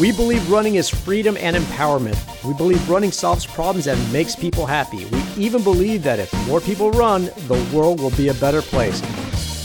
We 0.00 0.12
believe 0.12 0.50
running 0.50 0.76
is 0.76 0.88
freedom 0.88 1.36
and 1.38 1.54
empowerment. 1.54 2.16
We 2.42 2.54
believe 2.54 2.88
running 2.88 3.12
solves 3.12 3.44
problems 3.44 3.86
and 3.86 4.00
makes 4.10 4.34
people 4.34 4.64
happy. 4.64 5.04
We 5.04 5.22
even 5.36 5.62
believe 5.62 6.02
that 6.04 6.18
if 6.18 6.32
more 6.46 6.58
people 6.58 6.90
run, 6.92 7.26
the 7.48 7.70
world 7.70 8.00
will 8.00 8.12
be 8.12 8.28
a 8.28 8.34
better 8.34 8.62
place. 8.62 9.02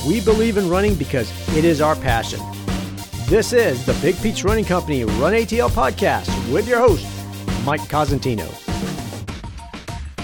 We 0.05 0.19
believe 0.19 0.57
in 0.57 0.67
running 0.67 0.95
because 0.95 1.31
it 1.55 1.63
is 1.63 1.79
our 1.79 1.95
passion. 1.95 2.41
This 3.29 3.53
is 3.53 3.85
the 3.85 3.93
Big 4.01 4.21
Peach 4.21 4.43
Running 4.43 4.65
Company 4.65 5.05
Run 5.05 5.31
ATL 5.31 5.69
podcast 5.69 6.27
with 6.51 6.67
your 6.67 6.79
host, 6.79 7.07
Mike 7.63 7.87
Cosentino. 7.87 8.49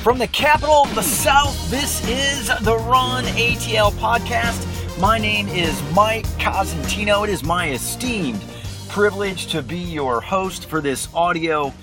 From 0.04 0.18
the 0.18 0.28
capital 0.28 0.83
of 0.83 0.93
the 0.93 1.04
South, 1.04 1.71
this 1.71 2.05
is 2.09 2.47
the 2.64 2.78
Run 2.79 3.23
ATL 3.23 3.93
podcast. 3.93 5.00
My 5.00 5.18
name 5.18 5.47
is 5.47 5.82
Mike 5.93 6.25
Cosentino. 6.37 7.23
It 7.23 7.29
is 7.29 7.46
my 7.46 7.69
esteemed 7.69 8.43
privilege 8.91 9.47
to 9.47 9.61
be 9.61 9.77
your 9.77 10.19
host 10.19 10.65
for 10.65 10.81
this 10.81 11.07
audio 11.13 11.73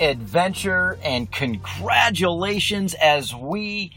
adventure, 0.00 0.98
and 1.02 1.30
congratulations 1.30 2.94
as 2.94 3.34
we 3.34 3.92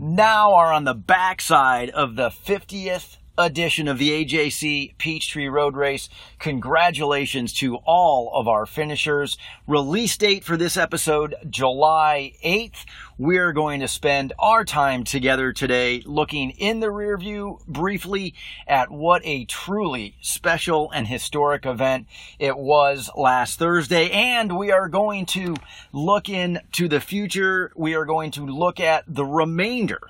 now 0.00 0.52
are 0.52 0.72
on 0.72 0.82
the 0.82 0.94
backside 0.94 1.90
of 1.90 2.16
the 2.16 2.28
50th 2.28 3.18
edition 3.38 3.86
of 3.86 3.98
the 3.98 4.24
AJC 4.24 4.98
Peachtree 4.98 5.46
Road 5.46 5.76
Race. 5.76 6.08
Congratulations 6.38 7.52
to 7.54 7.76
all 7.84 8.30
of 8.32 8.46
our 8.46 8.64
finishers. 8.64 9.36
Release 9.66 10.16
date 10.16 10.44
for 10.44 10.56
this 10.56 10.76
episode, 10.76 11.34
July 11.50 12.32
8th. 12.44 12.84
We're 13.18 13.52
going 13.52 13.80
to 13.80 13.88
spend 13.88 14.32
our 14.38 14.64
time 14.64 15.02
together 15.02 15.52
today 15.52 16.00
looking 16.06 16.50
in 16.50 16.78
the 16.78 16.92
rear 16.92 17.18
view 17.18 17.58
briefly 17.66 18.34
at 18.68 18.88
what 18.88 19.22
a 19.24 19.46
truly 19.46 20.14
special 20.20 20.90
and 20.92 21.08
historic 21.08 21.66
event 21.66 22.06
it 22.38 22.56
was 22.56 23.10
last 23.16 23.58
Thursday. 23.58 24.08
And 24.10 24.56
we 24.56 24.70
are 24.70 24.88
going 24.88 25.26
to 25.26 25.56
look 25.92 26.28
into 26.28 26.86
the 26.86 27.00
future. 27.00 27.72
We 27.74 27.94
are 27.94 28.04
going 28.04 28.30
to 28.32 28.46
look 28.46 28.78
at 28.78 29.02
the 29.08 29.24
remainder 29.24 30.00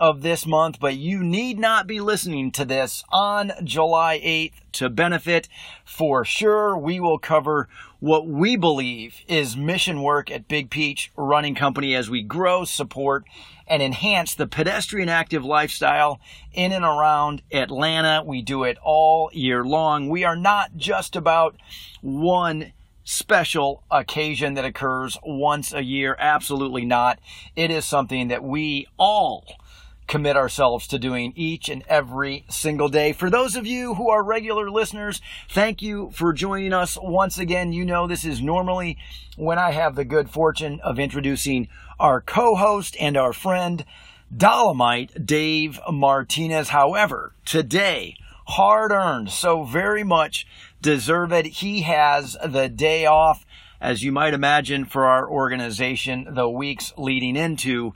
of 0.00 0.22
this 0.22 0.46
month, 0.46 0.80
but 0.80 0.96
you 0.96 1.22
need 1.22 1.58
not 1.58 1.86
be 1.86 2.00
listening 2.00 2.50
to 2.52 2.64
this 2.64 3.04
on 3.12 3.52
July 3.62 4.18
8th 4.18 4.52
to 4.74 4.88
benefit. 4.88 5.48
For 5.84 6.24
sure, 6.24 6.76
we 6.76 7.00
will 7.00 7.18
cover 7.18 7.68
what 7.98 8.26
we 8.26 8.56
believe 8.56 9.20
is 9.28 9.56
mission 9.56 10.02
work 10.02 10.30
at 10.30 10.48
Big 10.48 10.70
Peach 10.70 11.12
Running 11.16 11.54
Company 11.54 11.94
as 11.94 12.08
we 12.08 12.22
grow, 12.22 12.64
support, 12.64 13.24
and 13.66 13.82
enhance 13.82 14.34
the 14.34 14.46
pedestrian 14.46 15.08
active 15.08 15.44
lifestyle 15.44 16.18
in 16.52 16.72
and 16.72 16.84
around 16.84 17.42
Atlanta. 17.52 18.22
We 18.24 18.42
do 18.42 18.64
it 18.64 18.78
all 18.82 19.30
year 19.32 19.64
long. 19.64 20.08
We 20.08 20.24
are 20.24 20.36
not 20.36 20.76
just 20.76 21.14
about 21.14 21.56
one 22.00 22.72
special 23.04 23.82
occasion 23.90 24.54
that 24.54 24.64
occurs 24.64 25.18
once 25.24 25.72
a 25.72 25.82
year. 25.82 26.16
Absolutely 26.18 26.84
not. 26.84 27.18
It 27.56 27.70
is 27.70 27.84
something 27.84 28.28
that 28.28 28.42
we 28.42 28.86
all 28.98 29.44
commit 30.10 30.36
ourselves 30.36 30.88
to 30.88 30.98
doing 30.98 31.32
each 31.36 31.68
and 31.68 31.84
every 31.88 32.44
single 32.50 32.88
day. 32.88 33.12
For 33.12 33.30
those 33.30 33.54
of 33.54 33.64
you 33.64 33.94
who 33.94 34.10
are 34.10 34.24
regular 34.24 34.68
listeners, 34.68 35.22
thank 35.48 35.80
you 35.80 36.10
for 36.12 36.32
joining 36.32 36.72
us 36.72 36.98
once 37.00 37.38
again. 37.38 37.72
You 37.72 37.84
know, 37.84 38.08
this 38.08 38.24
is 38.24 38.42
normally 38.42 38.98
when 39.36 39.56
I 39.56 39.70
have 39.70 39.94
the 39.94 40.04
good 40.04 40.28
fortune 40.28 40.80
of 40.80 40.98
introducing 40.98 41.68
our 42.00 42.20
co 42.20 42.56
host 42.56 42.96
and 42.98 43.16
our 43.16 43.32
friend, 43.32 43.84
Dolomite 44.36 45.24
Dave 45.24 45.78
Martinez. 45.88 46.70
However, 46.70 47.32
today, 47.44 48.16
hard 48.48 48.90
earned, 48.90 49.30
so 49.30 49.62
very 49.62 50.02
much 50.02 50.44
deserved. 50.82 51.46
He 51.46 51.82
has 51.82 52.36
the 52.44 52.68
day 52.68 53.06
off, 53.06 53.46
as 53.80 54.02
you 54.02 54.10
might 54.10 54.34
imagine, 54.34 54.86
for 54.86 55.06
our 55.06 55.30
organization, 55.30 56.34
the 56.34 56.48
weeks 56.48 56.92
leading 56.96 57.36
into 57.36 57.94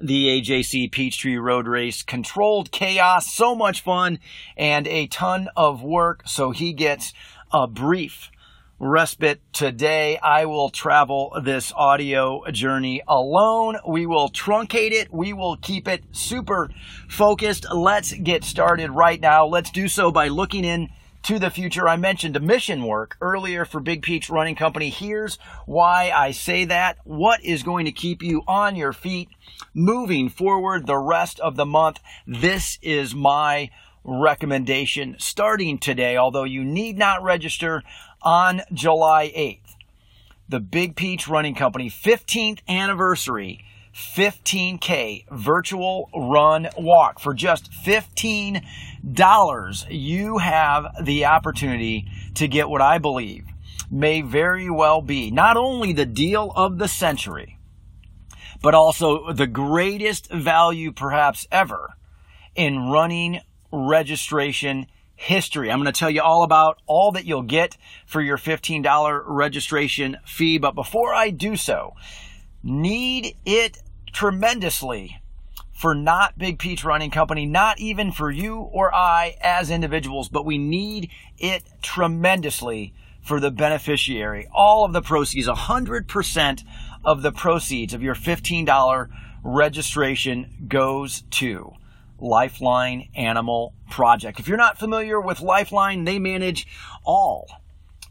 the 0.00 0.40
AJC 0.40 0.90
Peachtree 0.90 1.36
Road 1.36 1.66
Race. 1.66 2.02
Controlled 2.02 2.70
chaos, 2.70 3.32
so 3.32 3.54
much 3.54 3.82
fun, 3.82 4.18
and 4.56 4.86
a 4.86 5.06
ton 5.06 5.48
of 5.56 5.82
work. 5.82 6.22
So 6.26 6.50
he 6.50 6.72
gets 6.72 7.12
a 7.52 7.66
brief 7.66 8.30
respite 8.78 9.40
today. 9.52 10.18
I 10.18 10.46
will 10.46 10.70
travel 10.70 11.38
this 11.44 11.72
audio 11.76 12.42
journey 12.50 13.02
alone. 13.06 13.76
We 13.86 14.06
will 14.06 14.30
truncate 14.30 14.92
it. 14.92 15.12
We 15.12 15.32
will 15.34 15.56
keep 15.56 15.86
it 15.86 16.04
super 16.12 16.70
focused. 17.08 17.66
Let's 17.70 18.12
get 18.14 18.42
started 18.42 18.90
right 18.90 19.20
now. 19.20 19.46
Let's 19.46 19.70
do 19.70 19.86
so 19.86 20.10
by 20.10 20.28
looking 20.28 20.64
in 20.64 20.88
to 21.22 21.38
the 21.38 21.50
future. 21.50 21.88
I 21.88 21.96
mentioned 21.96 22.40
mission 22.40 22.84
work 22.84 23.16
earlier 23.20 23.64
for 23.64 23.80
Big 23.80 24.02
Peach 24.02 24.30
Running 24.30 24.54
Company. 24.54 24.90
Here's 24.90 25.36
why 25.66 26.10
I 26.14 26.30
say 26.30 26.64
that. 26.66 26.98
What 27.04 27.44
is 27.44 27.62
going 27.62 27.84
to 27.84 27.92
keep 27.92 28.22
you 28.22 28.42
on 28.46 28.76
your 28.76 28.92
feet 28.92 29.28
moving 29.74 30.28
forward 30.28 30.86
the 30.86 30.98
rest 30.98 31.40
of 31.40 31.56
the 31.56 31.66
month? 31.66 32.00
This 32.26 32.78
is 32.82 33.14
my 33.14 33.70
recommendation 34.04 35.16
starting 35.18 35.78
today, 35.78 36.16
although 36.16 36.44
you 36.44 36.64
need 36.64 36.96
not 36.96 37.22
register 37.22 37.82
on 38.22 38.62
July 38.72 39.32
8th. 39.36 39.76
The 40.48 40.60
Big 40.60 40.96
Peach 40.96 41.28
Running 41.28 41.54
Company 41.54 41.88
15th 41.88 42.60
anniversary 42.68 43.64
15K 44.00 45.26
virtual 45.30 46.10
run 46.14 46.68
walk 46.76 47.20
for 47.20 47.34
just 47.34 47.70
$15. 47.70 49.86
You 49.88 50.38
have 50.38 51.04
the 51.04 51.26
opportunity 51.26 52.08
to 52.34 52.48
get 52.48 52.68
what 52.68 52.80
I 52.80 52.98
believe 52.98 53.44
may 53.90 54.20
very 54.20 54.70
well 54.70 55.02
be 55.02 55.30
not 55.30 55.56
only 55.56 55.92
the 55.92 56.06
deal 56.06 56.52
of 56.56 56.78
the 56.78 56.88
century, 56.88 57.58
but 58.62 58.74
also 58.74 59.32
the 59.32 59.46
greatest 59.46 60.30
value 60.30 60.92
perhaps 60.92 61.46
ever 61.50 61.94
in 62.54 62.90
running 62.90 63.40
registration 63.72 64.86
history. 65.20 65.70
I'm 65.70 65.80
going 65.80 65.92
to 65.92 65.98
tell 65.98 66.10
you 66.10 66.22
all 66.22 66.44
about 66.44 66.80
all 66.86 67.12
that 67.12 67.26
you'll 67.26 67.42
get 67.42 67.76
for 68.06 68.22
your 68.22 68.38
$15 68.38 69.22
registration 69.26 70.16
fee. 70.24 70.58
But 70.58 70.74
before 70.74 71.14
I 71.14 71.30
do 71.30 71.56
so, 71.56 71.94
need 72.62 73.36
it 73.44 73.78
tremendously 74.12 75.20
for 75.72 75.94
not 75.94 76.38
Big 76.38 76.58
Peach 76.58 76.84
Running 76.84 77.10
Company, 77.10 77.46
not 77.46 77.80
even 77.80 78.12
for 78.12 78.30
you 78.30 78.58
or 78.58 78.94
I 78.94 79.36
as 79.40 79.70
individuals, 79.70 80.28
but 80.28 80.44
we 80.44 80.58
need 80.58 81.10
it 81.38 81.62
tremendously 81.80 82.92
for 83.22 83.40
the 83.40 83.50
beneficiary. 83.50 84.46
All 84.52 84.84
of 84.84 84.92
the 84.92 85.02
proceeds, 85.02 85.48
100% 85.48 86.64
of 87.04 87.22
the 87.22 87.32
proceeds 87.32 87.94
of 87.94 88.02
your 88.02 88.14
$15 88.14 89.08
registration 89.42 90.66
goes 90.68 91.22
to 91.30 91.72
Lifeline 92.18 93.08
Animal 93.14 93.72
Project. 93.88 94.38
If 94.38 94.48
you're 94.48 94.58
not 94.58 94.78
familiar 94.78 95.20
with 95.20 95.40
Lifeline, 95.40 96.04
they 96.04 96.18
manage 96.18 96.66
all 97.04 97.48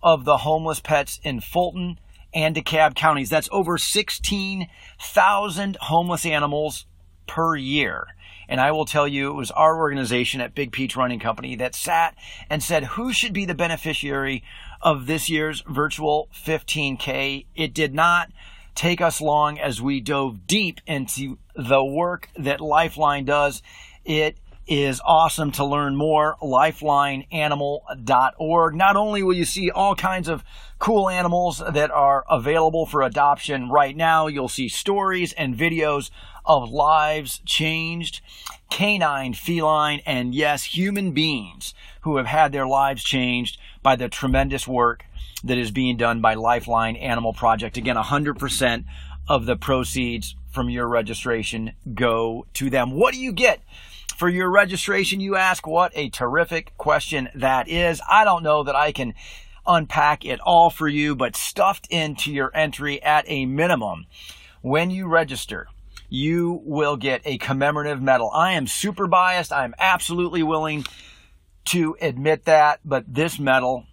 of 0.01 0.25
the 0.25 0.37
homeless 0.37 0.79
pets 0.79 1.19
in 1.23 1.39
Fulton 1.39 1.99
and 2.33 2.55
DeKalb 2.55 2.95
counties. 2.95 3.29
That's 3.29 3.49
over 3.51 3.77
16,000 3.77 5.77
homeless 5.81 6.25
animals 6.25 6.85
per 7.27 7.55
year. 7.55 8.07
And 8.47 8.59
I 8.59 8.71
will 8.71 8.85
tell 8.85 9.07
you, 9.07 9.29
it 9.29 9.35
was 9.35 9.51
our 9.51 9.77
organization 9.77 10.41
at 10.41 10.55
Big 10.55 10.71
Peach 10.71 10.95
Running 10.95 11.19
Company 11.19 11.55
that 11.57 11.75
sat 11.75 12.15
and 12.49 12.63
said, 12.63 12.85
who 12.85 13.13
should 13.13 13.33
be 13.33 13.45
the 13.45 13.53
beneficiary 13.53 14.43
of 14.81 15.05
this 15.05 15.29
year's 15.29 15.63
virtual 15.67 16.29
15K? 16.33 17.45
It 17.55 17.75
did 17.75 17.93
not 17.93 18.31
take 18.73 19.01
us 19.01 19.21
long 19.21 19.59
as 19.59 19.81
we 19.81 19.99
dove 19.99 20.47
deep 20.47 20.81
into 20.87 21.37
the 21.55 21.83
work 21.83 22.29
that 22.37 22.59
Lifeline 22.59 23.25
does. 23.25 23.61
It 24.03 24.37
is 24.69 25.01
awesome 25.03 25.51
to 25.53 25.65
learn 25.65 25.95
more. 25.95 26.35
LifelineAnimal.org. 26.41 28.75
Not 28.75 28.95
only 28.95 29.23
will 29.23 29.33
you 29.33 29.45
see 29.45 29.71
all 29.71 29.95
kinds 29.95 30.29
of 30.29 30.43
cool 30.77 31.09
animals 31.09 31.63
that 31.67 31.89
are 31.89 32.23
available 32.29 32.85
for 32.85 33.01
adoption 33.01 33.69
right 33.69 33.97
now, 33.97 34.27
you'll 34.27 34.47
see 34.47 34.69
stories 34.69 35.33
and 35.33 35.57
videos 35.57 36.11
of 36.45 36.69
lives 36.69 37.41
changed, 37.45 38.21
canine, 38.69 39.33
feline, 39.33 40.03
and 40.05 40.35
yes, 40.35 40.65
human 40.65 41.13
beings 41.13 41.73
who 42.01 42.17
have 42.17 42.27
had 42.27 42.51
their 42.51 42.67
lives 42.67 43.03
changed 43.03 43.57
by 43.81 43.95
the 43.95 44.07
tremendous 44.07 44.67
work 44.67 45.03
that 45.43 45.57
is 45.57 45.71
being 45.71 45.97
done 45.97 46.21
by 46.21 46.35
Lifeline 46.35 46.95
Animal 46.95 47.33
Project. 47.33 47.75
Again, 47.77 47.95
100% 47.95 48.85
of 49.27 49.47
the 49.47 49.55
proceeds 49.55 50.35
from 50.51 50.69
your 50.69 50.87
registration 50.87 51.71
go 51.93 52.45
to 52.53 52.69
them. 52.69 52.91
What 52.91 53.13
do 53.13 53.19
you 53.19 53.31
get? 53.31 53.61
For 54.15 54.29
your 54.29 54.49
registration, 54.49 55.21
you 55.21 55.35
ask 55.35 55.65
what 55.65 55.91
a 55.95 56.09
terrific 56.09 56.73
question 56.77 57.29
that 57.35 57.69
is. 57.69 58.01
I 58.09 58.25
don't 58.25 58.43
know 58.43 58.63
that 58.63 58.75
I 58.75 58.91
can 58.91 59.13
unpack 59.65 60.25
it 60.25 60.39
all 60.41 60.69
for 60.69 60.87
you, 60.87 61.15
but 61.15 61.35
stuffed 61.35 61.87
into 61.89 62.31
your 62.31 62.51
entry 62.53 63.01
at 63.01 63.23
a 63.27 63.45
minimum 63.45 64.07
when 64.61 64.91
you 64.91 65.07
register, 65.07 65.67
you 66.09 66.61
will 66.65 66.97
get 66.97 67.21
a 67.25 67.37
commemorative 67.37 68.01
medal. 68.01 68.31
I 68.31 68.53
am 68.53 68.67
super 68.67 69.07
biased. 69.07 69.53
I'm 69.53 69.75
absolutely 69.77 70.43
willing 70.43 70.85
to 71.65 71.95
admit 72.01 72.45
that, 72.45 72.79
but 72.83 73.05
this 73.07 73.39
medal 73.39 73.85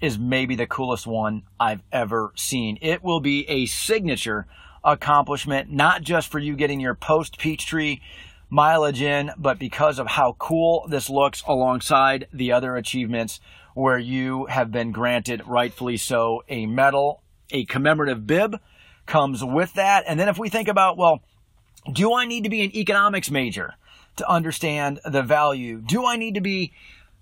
is 0.00 0.18
maybe 0.18 0.56
the 0.56 0.66
coolest 0.66 1.06
one 1.06 1.44
I've 1.60 1.82
ever 1.92 2.32
seen. 2.34 2.78
It 2.80 3.04
will 3.04 3.20
be 3.20 3.48
a 3.48 3.66
signature 3.66 4.46
accomplishment, 4.82 5.70
not 5.70 6.02
just 6.02 6.28
for 6.28 6.40
you 6.40 6.56
getting 6.56 6.80
your 6.80 6.94
post 6.94 7.38
Peachtree 7.38 8.00
mileage 8.52 9.00
in, 9.00 9.30
but 9.38 9.58
because 9.58 9.98
of 9.98 10.06
how 10.06 10.36
cool 10.38 10.86
this 10.86 11.08
looks 11.08 11.42
alongside 11.46 12.28
the 12.34 12.52
other 12.52 12.76
achievements 12.76 13.40
where 13.74 13.98
you 13.98 14.44
have 14.44 14.70
been 14.70 14.92
granted, 14.92 15.42
rightfully 15.46 15.96
so, 15.96 16.44
a 16.50 16.66
medal, 16.66 17.22
a 17.50 17.64
commemorative 17.64 18.26
bib 18.26 18.60
comes 19.06 19.42
with 19.42 19.72
that. 19.72 20.04
And 20.06 20.20
then 20.20 20.28
if 20.28 20.38
we 20.38 20.50
think 20.50 20.68
about, 20.68 20.98
well, 20.98 21.22
do 21.90 22.12
I 22.12 22.26
need 22.26 22.44
to 22.44 22.50
be 22.50 22.60
an 22.60 22.76
economics 22.76 23.30
major 23.30 23.72
to 24.16 24.28
understand 24.30 25.00
the 25.02 25.22
value? 25.22 25.80
Do 25.80 26.04
I 26.04 26.16
need 26.16 26.34
to 26.34 26.42
be 26.42 26.74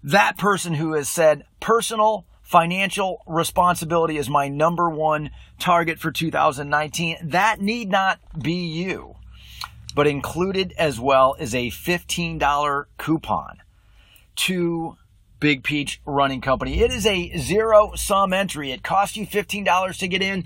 that 0.03 0.37
person 0.37 0.75
who 0.75 0.95
has 0.95 1.09
said 1.09 1.45
personal 1.61 2.27
financial 2.43 3.23
responsibility 3.29 4.17
is 4.17 4.29
my 4.29 4.49
number 4.49 4.91
one 4.91 5.31
target 5.61 6.01
for 6.01 6.11
2019? 6.11 7.19
That 7.23 7.61
need 7.61 7.89
not 7.89 8.19
be 8.37 8.67
you 8.67 9.15
but 9.91 10.07
included 10.07 10.75
as 10.79 11.01
well 11.01 11.37
is 11.39 11.55
a 11.55 11.69
$15 11.71 12.85
coupon 12.99 13.63
to 14.37 14.97
Big 15.41 15.65
Peach 15.65 16.01
Running 16.05 16.41
Company. 16.41 16.81
It 16.81 16.93
is 16.93 17.07
a 17.07 17.37
zero 17.39 17.93
sum 17.95 18.33
entry. 18.33 18.73
It 18.73 18.83
costs 18.83 19.17
you 19.17 19.27
$15 19.27 19.99
to 19.99 20.09
get 20.09 20.23
in. 20.23 20.45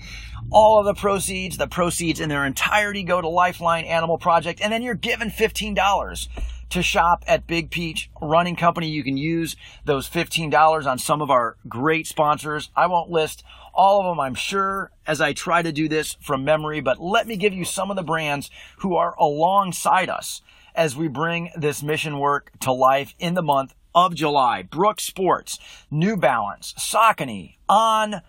All 0.50 0.78
of 0.78 0.86
the 0.86 0.94
proceeds, 0.94 1.56
the 1.56 1.66
proceeds 1.66 2.20
in 2.20 2.28
their 2.28 2.46
entirety 2.46 3.02
go 3.02 3.20
to 3.20 3.28
Lifeline 3.28 3.84
Animal 3.84 4.18
Project, 4.18 4.60
and 4.62 4.72
then 4.72 4.82
you're 4.82 4.94
given 4.94 5.30
$15 5.30 6.28
to 6.70 6.82
shop 6.82 7.24
at 7.26 7.46
Big 7.46 7.70
Peach 7.70 8.10
Running 8.20 8.56
Company. 8.56 8.88
You 8.88 9.04
can 9.04 9.16
use 9.16 9.56
those 9.84 10.08
$15 10.08 10.86
on 10.86 10.98
some 10.98 11.20
of 11.20 11.30
our 11.30 11.56
great 11.68 12.06
sponsors. 12.06 12.70
I 12.76 12.86
won't 12.86 13.10
list 13.10 13.44
all 13.74 14.00
of 14.00 14.06
them, 14.06 14.20
I'm 14.20 14.34
sure, 14.34 14.90
as 15.06 15.20
I 15.20 15.32
try 15.32 15.62
to 15.62 15.72
do 15.72 15.88
this 15.88 16.16
from 16.20 16.44
memory, 16.44 16.80
but 16.80 17.00
let 17.00 17.26
me 17.26 17.36
give 17.36 17.52
you 17.52 17.64
some 17.64 17.90
of 17.90 17.96
the 17.96 18.02
brands 18.02 18.50
who 18.78 18.96
are 18.96 19.14
alongside 19.18 20.08
us 20.08 20.42
as 20.74 20.96
we 20.96 21.08
bring 21.08 21.50
this 21.56 21.82
mission 21.82 22.18
work 22.18 22.50
to 22.60 22.72
life 22.72 23.14
in 23.18 23.34
the 23.34 23.42
month 23.42 23.74
of 23.94 24.14
July. 24.14 24.62
Brooks 24.62 25.04
Sports, 25.04 25.58
New 25.90 26.16
Balance, 26.16 26.74
Saucony, 26.78 27.56
On 27.68 28.22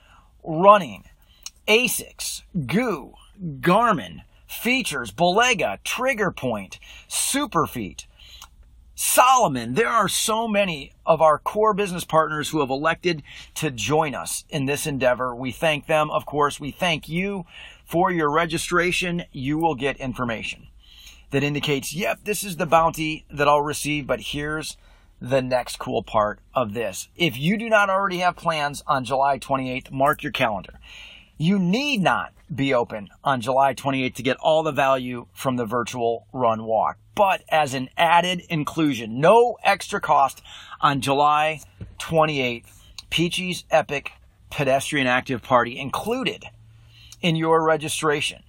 Running, 0.44 1.06
Asics, 1.68 2.44
GU, 2.66 3.14
Garmin, 3.60 4.22
Feetures, 4.48 5.12
Balega, 5.12 5.80
Trigger 5.84 6.32
Point, 6.32 6.80
Superfeet, 7.10 8.06
Salomon. 8.98 9.74
There 9.74 9.90
are 9.90 10.08
so 10.08 10.48
many 10.48 10.94
of 11.06 11.22
our 11.22 11.38
core 11.38 11.74
business 11.74 12.06
partners 12.06 12.50
who 12.50 12.62
have 12.62 12.70
elected 12.70 13.24
to 13.56 13.70
join 13.70 14.16
us 14.16 14.46
in 14.48 14.66
this 14.66 14.88
endeavor. 14.88 15.36
We 15.36 15.52
thank 15.52 15.86
them. 15.86 16.10
Of 16.10 16.26
course, 16.26 16.62
we 16.62 16.72
thank 16.72 17.10
you 17.10 17.46
for 17.86 18.10
your 18.10 18.32
registration. 18.32 19.26
You 19.34 19.58
will 19.58 19.76
get 19.76 19.98
information 19.98 20.68
that 21.32 21.44
indicates, 21.44 21.94
yep, 21.94 22.20
this 22.24 22.44
is 22.44 22.56
the 22.56 22.66
bounty 22.66 23.26
that 23.30 23.50
I'll 23.50 23.62
receive, 23.62 24.08
but 24.08 24.22
here's 24.22 24.78
the 25.20 25.42
next 25.42 25.78
cool 25.78 26.02
part 26.02 26.40
of 26.54 26.74
this. 26.74 27.10
If 27.18 27.38
you 27.38 27.58
do 27.58 27.70
not 27.70 27.90
already 27.90 28.20
have 28.20 28.38
plans 28.38 28.82
on 28.88 29.04
July 29.04 29.40
28th, 29.40 29.92
mark 29.92 30.24
your 30.24 30.32
calendar. 30.32 30.80
You 31.38 31.60
need 31.60 32.02
not 32.02 32.34
be 32.54 32.74
open 32.74 33.10
on 33.24 33.42
July 33.42 33.74
28th 33.74 34.16
to 34.16 34.24
get 34.24 34.38
all 34.38 34.64
the 34.64 34.72
value 34.72 35.28
from 35.34 35.58
the 35.58 35.66
virtual 35.66 36.28
run 36.32 36.64
walk 36.64 36.98
but 37.16 37.44
as 37.50 37.74
an 37.74 37.90
added 37.98 38.44
inclusion. 38.50 39.20
No 39.20 39.58
extra 39.64 40.00
cost 40.02 40.44
on 40.82 41.02
July 41.02 41.62
28th. 42.00 42.66
Peachy's 43.10 43.64
Epic 43.72 44.12
Pedestrian 44.52 45.08
Active 45.08 45.42
Party 45.42 45.80
included 45.80 46.46
in 47.22 47.38
your 47.38 47.64
registration. 47.64 48.44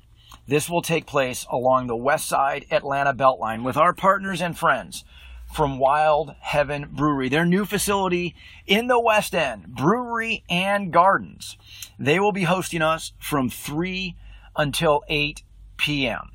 This 0.49 0.69
will 0.69 0.83
take 0.83 1.07
place 1.07 1.47
along 1.51 1.87
the 1.87 1.97
West 1.97 2.29
Side 2.29 2.67
Atlanta 2.71 3.15
Beltline 3.15 3.63
with 3.63 3.77
our 3.77 3.93
partners 3.93 4.43
and 4.43 4.59
friends 4.59 5.05
from 5.53 5.79
Wild 5.79 6.35
Heaven 6.41 6.89
Brewery, 6.91 7.29
their 7.29 7.47
new 7.47 7.65
facility 7.65 8.35
in 8.67 8.87
the 8.87 9.01
West 9.01 9.35
End, 9.35 9.67
brewery 9.69 10.45
and 10.49 10.93
gardens. 10.93 11.57
They 11.99 12.21
will 12.21 12.33
be 12.33 12.45
hosting 12.45 12.83
us 12.83 13.13
from 13.19 13.49
3 13.49 14.17
until 14.57 15.03
8 15.09 15.43
p.m 15.77 16.31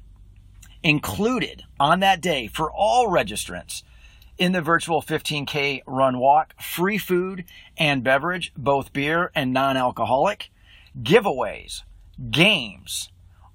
included 0.84 1.64
on 1.80 2.00
that 2.00 2.22
day 2.22 2.48
for 2.48 2.72
all 2.72 3.08
registrants 3.08 3.84
in 4.38 4.52
the 4.52 4.62
virtual 4.62 5.02
15K 5.02 5.82
run 5.86 6.18
walk, 6.18 6.60
free 6.62 6.98
food 6.98 7.46
and 7.78 8.04
beverage, 8.04 8.52
both 8.58 8.94
beer 8.94 9.32
and 9.36 9.54
non 9.54 9.78
alcoholic, 9.78 10.52
giveaways, 11.02 11.84
games, 12.30 13.10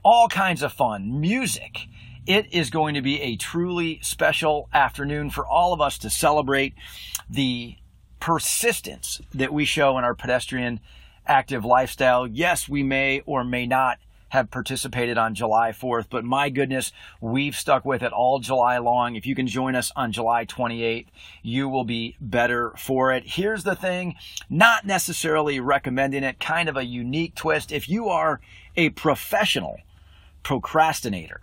all 0.05 0.29
kinds 0.29 0.63
of 0.63 0.73
fun, 0.73 1.21
music. 1.21 1.89
It 2.27 2.53
is 2.53 2.71
going 2.71 2.95
to 2.95 3.03
be 3.03 3.21
a 3.21 3.37
truly 3.37 4.01
special 4.03 4.69
afternoon 4.73 5.31
for 5.31 5.47
all 5.47 5.73
of 5.73 5.81
us 5.81 5.97
to 5.99 6.11
celebrate 6.11 6.75
the 7.31 7.77
persistence 8.19 9.21
that 9.33 9.53
we 9.53 9.65
show 9.65 9.97
in 9.97 10.03
our 10.03 10.15
pedestrian 10.15 10.81
active 11.25 11.65
lifestyle. 11.65 12.27
Yes, 12.27 12.69
we 12.69 12.83
may 12.83 13.23
or 13.27 13.45
may 13.45 13.65
not 13.65 13.99
have 14.31 14.51
participated 14.51 15.17
on 15.17 15.37
July 15.37 15.71
4th, 15.71 16.07
but 16.11 16.25
my 16.25 16.51
goodness, 16.51 16.91
we've 17.21 17.55
stuck 17.55 17.85
with 17.85 18.03
it 18.03 18.13
all 18.13 18.41
July 18.41 18.79
long. 18.79 19.15
If 19.15 19.25
you 19.25 19.37
can 19.37 19.47
join 19.47 19.77
us 19.77 19.93
on 19.95 20.11
July 20.11 20.47
28th, 20.47 21.07
you 21.45 21.69
will 21.69 21.85
be 21.85 22.17
better 22.21 22.73
for 22.77 23.13
it. 23.13 23.23
Here's 23.25 23.63
the 23.63 23.77
thing, 23.77 24.17
not 24.51 24.85
necessarily 24.85 25.61
recommending 25.61 26.25
it, 26.25 26.41
kind 26.41 26.69
of 26.69 26.77
a 26.77 26.85
unique 26.85 27.37
twist. 27.37 27.71
If 27.71 27.89
you 27.89 28.09
are 28.09 28.41
a 28.77 28.91
professional 28.91 29.79
procrastinator, 30.43 31.41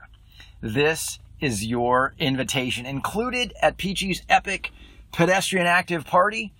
this 0.63 1.19
is 1.41 1.65
your 1.65 2.15
invitation. 2.17 2.85
Included 2.85 3.53
at 3.61 3.75
Peachy's 3.75 4.23
Epic 4.29 4.71
Pedestrian 5.11 5.67
Active 5.67 6.05
Party, 6.05 6.53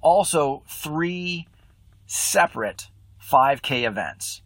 also 0.00 0.62
three 0.68 1.48
separate 2.06 2.88
5K 3.20 3.84
events 3.84 4.42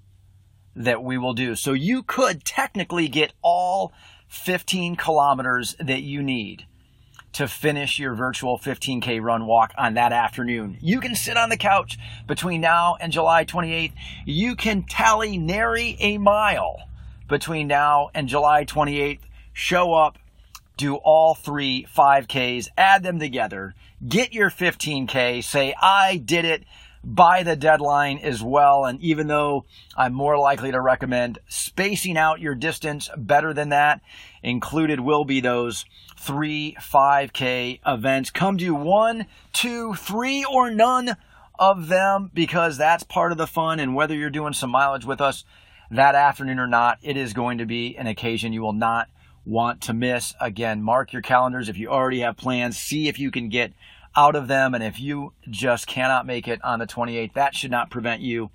that 0.75 1.05
we 1.05 1.19
will 1.19 1.35
do. 1.35 1.55
So 1.55 1.75
you 1.75 2.03
could 2.03 2.43
technically 2.43 3.07
get 3.07 3.35
all 3.43 3.93
15 4.29 4.97
kilometers 4.97 5.77
that 5.79 6.01
you 6.01 6.23
need 6.23 6.65
to 7.35 7.47
finish 7.47 7.99
your 7.99 8.15
virtual 8.15 8.59
15K 8.59 9.21
run 9.23 9.45
walk 9.45 9.75
on 9.77 9.93
that 9.95 10.13
afternoon. 10.13 10.79
You 10.81 11.01
can 11.01 11.15
sit 11.15 11.37
on 11.37 11.51
the 11.51 11.59
couch 11.59 11.99
between 12.27 12.63
now 12.63 12.97
and 12.99 13.13
July 13.13 13.45
28th. 13.45 13.93
You 14.25 14.57
can 14.57 14.85
tally 14.85 15.37
nary 15.37 15.99
a 16.01 16.17
mile 16.17 16.89
between 17.29 17.69
now 17.69 18.11
and 18.15 18.29
July 18.29 18.65
28th. 18.65 19.21
Show 19.53 19.93
up, 19.95 20.19
do 20.77 20.97
all 20.97 21.35
three 21.35 21.87
5Ks, 21.95 22.69
add 22.77 23.03
them 23.03 23.19
together, 23.19 23.75
get 24.07 24.33
your 24.33 24.51
15K, 24.51 25.45
say, 25.45 25.75
I 25.81 26.17
did 26.17 26.45
it 26.45 26.65
by 27.05 27.43
the 27.43 27.57
deadline 27.57 28.19
as 28.19 28.43
well. 28.43 28.85
And 28.85 29.01
even 29.01 29.27
though 29.27 29.65
I'm 29.97 30.15
more 30.15 30.39
likely 30.39 30.71
to 30.73 30.81
recommend 30.81 31.39
spacing 31.49 32.17
out 32.17 32.41
your 32.41 32.55
distance 32.55 33.11
better 33.17 33.53
than 33.53 33.71
that, 33.71 34.01
included 34.43 35.01
will 35.01 35.25
be 35.25 35.41
those 35.41 35.85
three 36.19 36.77
5K 36.81 37.81
events. 37.87 38.31
Come 38.31 38.57
do 38.57 38.75
one, 38.75 39.27
two, 39.53 39.95
three, 39.95 40.45
or 40.45 40.71
none 40.71 41.17
of 41.59 41.89
them 41.89 42.31
because 42.33 42.79
that's 42.79 43.03
part 43.05 43.33
of 43.33 43.39
the 43.39 43.47
fun. 43.47 43.81
And 43.81 43.95
whether 43.95 44.15
you're 44.15 44.31
doing 44.31 44.53
some 44.53 44.71
mileage 44.71 45.05
with 45.05 45.21
us 45.21 45.45
that 45.93 46.15
afternoon 46.15 46.59
or 46.59 46.67
not, 46.67 46.99
it 47.03 47.17
is 47.17 47.33
going 47.33 47.59
to 47.59 47.67
be 47.67 47.97
an 47.97 48.07
occasion 48.07 48.53
you 48.53 48.63
will 48.63 48.73
not 48.73 49.09
want 49.45 49.81
to 49.83 49.93
miss. 49.93 50.35
Again, 50.41 50.83
mark 50.83 51.13
your 51.13 51.23
calendars 51.23 51.69
if 51.69 51.77
you 51.77 51.89
already 51.89 52.21
have 52.21 52.37
plans. 52.37 52.79
See 52.79 53.09
if 53.09 53.19
you 53.19 53.31
can 53.31 53.49
get 53.49 53.73
out 54.17 54.35
of 54.35 54.49
them. 54.49 54.75
And 54.75 54.83
if 54.83 54.99
you 54.99 55.33
just 55.51 55.87
cannot 55.87 56.27
make 56.27 56.49
it 56.49 56.63
on 56.65 56.79
the 56.79 56.87
28th, 56.87 57.35
that 57.35 57.55
should 57.55 57.71
not 57.71 57.91
prevent 57.91 58.23
you 58.23 58.51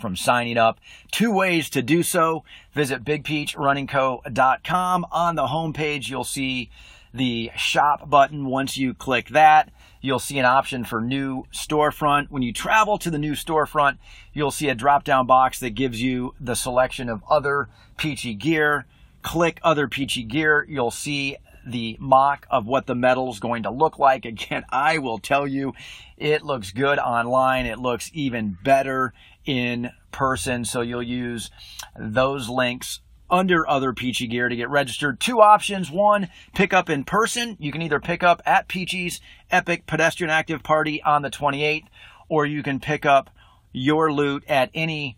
from 0.00 0.16
signing 0.16 0.56
up. 0.56 0.80
Two 1.12 1.30
ways 1.30 1.68
to 1.70 1.82
do 1.82 2.02
so. 2.02 2.44
Visit 2.72 3.04
bigpeachrunningco.com. 3.04 5.06
On 5.12 5.34
the 5.34 5.46
homepage, 5.46 6.08
you'll 6.08 6.24
see 6.24 6.70
the 7.12 7.50
shop 7.56 8.08
button. 8.08 8.46
Once 8.46 8.76
you 8.76 8.94
click 8.94 9.28
that, 9.28 9.70
you'll 10.04 10.18
see 10.18 10.38
an 10.38 10.44
option 10.44 10.84
for 10.84 11.00
new 11.00 11.44
storefront. 11.50 12.30
When 12.30 12.42
you 12.42 12.52
travel 12.52 12.98
to 12.98 13.10
the 13.10 13.16
new 13.16 13.32
storefront, 13.32 13.96
you'll 14.34 14.50
see 14.50 14.68
a 14.68 14.74
drop 14.74 15.02
down 15.02 15.26
box 15.26 15.60
that 15.60 15.70
gives 15.70 16.02
you 16.02 16.34
the 16.38 16.54
selection 16.54 17.08
of 17.08 17.22
other 17.30 17.70
Peachy 17.96 18.34
gear. 18.34 18.84
Click 19.22 19.58
other 19.62 19.88
Peachy 19.88 20.22
gear. 20.22 20.66
You'll 20.68 20.90
see 20.90 21.38
the 21.66 21.96
mock 21.98 22.46
of 22.50 22.66
what 22.66 22.86
the 22.86 22.94
medal 22.94 23.30
is 23.32 23.40
going 23.40 23.62
to 23.62 23.70
look 23.70 23.98
like. 23.98 24.24
Again, 24.26 24.66
I 24.68 24.98
will 24.98 25.16
tell 25.16 25.46
you, 25.46 25.72
it 26.18 26.42
looks 26.44 26.70
good 26.70 26.98
online. 26.98 27.64
It 27.64 27.78
looks 27.78 28.10
even 28.12 28.58
better 28.62 29.14
in 29.46 29.90
person. 30.12 30.66
So 30.66 30.82
you'll 30.82 31.02
use 31.02 31.50
those 31.98 32.50
links 32.50 33.00
under 33.30 33.68
other 33.68 33.92
Peachy 33.92 34.26
gear 34.26 34.48
to 34.48 34.56
get 34.56 34.68
registered. 34.68 35.20
Two 35.20 35.40
options. 35.40 35.90
One, 35.90 36.28
pick 36.54 36.72
up 36.72 36.90
in 36.90 37.04
person. 37.04 37.56
You 37.58 37.72
can 37.72 37.82
either 37.82 38.00
pick 38.00 38.22
up 38.22 38.42
at 38.44 38.68
Peachy's 38.68 39.20
Epic 39.50 39.86
Pedestrian 39.86 40.30
Active 40.30 40.62
Party 40.62 41.02
on 41.02 41.22
the 41.22 41.30
28th 41.30 41.86
or 42.28 42.46
you 42.46 42.62
can 42.62 42.80
pick 42.80 43.06
up 43.06 43.30
your 43.72 44.12
loot 44.12 44.44
at 44.48 44.70
any 44.74 45.16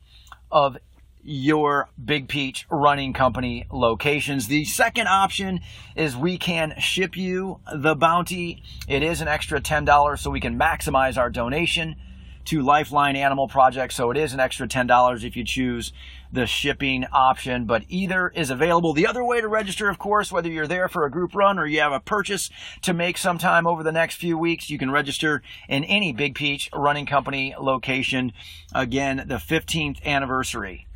of 0.50 0.76
your 1.22 1.88
Big 2.02 2.28
Peach 2.28 2.66
Running 2.70 3.12
Company 3.12 3.66
locations. 3.72 4.46
The 4.46 4.64
second 4.64 5.08
option 5.08 5.60
is 5.96 6.16
we 6.16 6.38
can 6.38 6.74
ship 6.78 7.16
you 7.16 7.60
the 7.74 7.96
bounty. 7.96 8.62
It 8.86 9.02
is 9.02 9.20
an 9.20 9.28
extra 9.28 9.60
$10 9.60 10.18
so 10.18 10.30
we 10.30 10.40
can 10.40 10.58
maximize 10.58 11.18
our 11.18 11.30
donation 11.30 11.96
to 12.44 12.62
Lifeline 12.62 13.16
Animal 13.16 13.48
Project. 13.48 13.92
So 13.92 14.12
it 14.12 14.16
is 14.16 14.32
an 14.32 14.40
extra 14.40 14.68
$10 14.68 15.24
if 15.24 15.36
you 15.36 15.44
choose 15.44 15.92
the 16.32 16.46
shipping 16.46 17.04
option, 17.12 17.64
but 17.64 17.84
either 17.88 18.28
is 18.28 18.50
available. 18.50 18.92
The 18.92 19.06
other 19.06 19.24
way 19.24 19.40
to 19.40 19.48
register, 19.48 19.88
of 19.88 19.98
course, 19.98 20.32
whether 20.32 20.48
you're 20.48 20.66
there 20.66 20.88
for 20.88 21.04
a 21.04 21.10
group 21.10 21.34
run 21.34 21.58
or 21.58 21.66
you 21.66 21.80
have 21.80 21.92
a 21.92 22.00
purchase 22.00 22.50
to 22.82 22.92
make 22.92 23.18
sometime 23.18 23.66
over 23.66 23.82
the 23.82 23.92
next 23.92 24.16
few 24.16 24.36
weeks, 24.36 24.70
you 24.70 24.78
can 24.78 24.90
register 24.90 25.42
in 25.68 25.84
any 25.84 26.12
Big 26.12 26.34
Peach 26.34 26.68
Running 26.72 27.06
Company 27.06 27.54
location. 27.58 28.32
Again, 28.74 29.24
the 29.26 29.36
15th 29.36 30.02
anniversary 30.04 30.86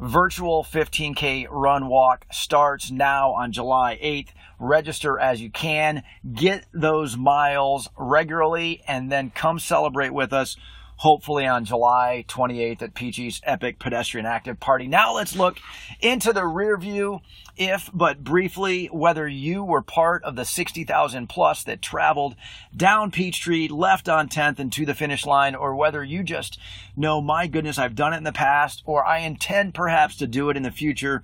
virtual 0.00 0.64
15K 0.64 1.46
run 1.50 1.86
walk 1.86 2.26
starts 2.32 2.90
now 2.90 3.32
on 3.32 3.52
July 3.52 3.98
8th. 4.02 4.28
Register 4.58 5.18
as 5.18 5.40
you 5.40 5.50
can, 5.50 6.02
get 6.32 6.66
those 6.72 7.16
miles 7.16 7.88
regularly, 7.96 8.82
and 8.86 9.10
then 9.10 9.30
come 9.30 9.58
celebrate 9.58 10.12
with 10.12 10.32
us 10.32 10.56
hopefully 10.96 11.46
on 11.46 11.64
July 11.64 12.24
28th 12.28 12.82
at 12.82 12.94
Peachy's 12.94 13.40
Epic 13.44 13.78
Pedestrian 13.78 14.26
Active 14.26 14.60
Party. 14.60 14.86
Now 14.86 15.14
let's 15.14 15.36
look 15.36 15.58
into 16.00 16.32
the 16.32 16.46
rear 16.46 16.76
view, 16.76 17.20
if 17.56 17.90
but 17.92 18.24
briefly, 18.24 18.86
whether 18.86 19.28
you 19.28 19.64
were 19.64 19.82
part 19.82 20.24
of 20.24 20.36
the 20.36 20.44
60,000 20.44 21.28
plus 21.28 21.64
that 21.64 21.82
traveled 21.82 22.36
down 22.76 23.10
Peachtree, 23.10 23.68
left 23.68 24.08
on 24.08 24.28
10th 24.28 24.58
and 24.58 24.72
to 24.72 24.86
the 24.86 24.94
finish 24.94 25.26
line, 25.26 25.54
or 25.54 25.74
whether 25.74 26.02
you 26.02 26.22
just 26.22 26.58
know, 26.96 27.20
my 27.20 27.46
goodness, 27.46 27.78
I've 27.78 27.94
done 27.94 28.12
it 28.12 28.18
in 28.18 28.24
the 28.24 28.32
past, 28.32 28.82
or 28.86 29.04
I 29.04 29.18
intend 29.18 29.74
perhaps 29.74 30.16
to 30.16 30.26
do 30.26 30.50
it 30.50 30.56
in 30.56 30.62
the 30.62 30.70
future 30.70 31.22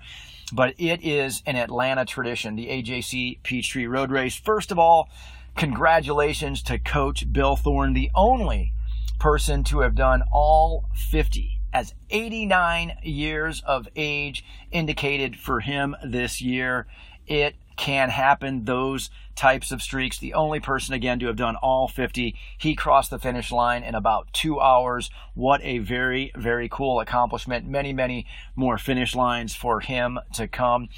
but 0.52 0.74
it 0.78 1.02
is 1.02 1.42
an 1.46 1.56
Atlanta 1.56 2.04
tradition, 2.04 2.56
the 2.56 2.68
AJC 2.68 3.42
Peachtree 3.42 3.86
Road 3.86 4.10
Race. 4.10 4.36
First 4.36 4.72
of 4.72 4.78
all, 4.78 5.08
congratulations 5.56 6.62
to 6.64 6.78
Coach 6.78 7.32
Bill 7.32 7.56
Thorn, 7.56 7.92
the 7.92 8.10
only 8.14 8.72
person 9.20 9.62
to 9.64 9.80
have 9.80 9.94
done 9.94 10.22
all 10.32 10.86
50 10.94 11.60
as 11.72 11.94
89 12.10 12.96
years 13.02 13.62
of 13.64 13.86
age 13.94 14.44
indicated 14.72 15.36
for 15.36 15.60
him 15.60 15.94
this 16.04 16.42
year. 16.42 16.86
It 17.26 17.54
can 17.76 18.10
happen, 18.10 18.64
those 18.64 19.08
types 19.36 19.70
of 19.70 19.80
streaks. 19.80 20.18
The 20.18 20.34
only 20.34 20.58
person, 20.58 20.94
again, 20.94 21.18
to 21.20 21.26
have 21.26 21.36
done 21.36 21.56
all 21.56 21.86
50. 21.86 22.34
He 22.58 22.74
crossed 22.74 23.10
the 23.10 23.18
finish 23.18 23.52
line 23.52 23.84
in 23.84 23.94
about 23.94 24.32
two 24.32 24.60
hours. 24.60 25.10
What 25.34 25.62
a 25.62 25.78
very, 25.78 26.32
very 26.34 26.68
cool 26.68 26.98
accomplishment. 26.98 27.68
Many, 27.68 27.92
many 27.92 28.26
more 28.56 28.78
finish 28.78 29.14
lines 29.14 29.54
for 29.54 29.80
him 29.80 30.18
to 30.34 30.48
come. 30.48 30.88